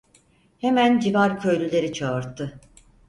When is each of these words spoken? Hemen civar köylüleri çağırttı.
Hemen 0.57 0.99
civar 0.99 1.39
köylüleri 1.39 1.93
çağırttı. 1.93 2.59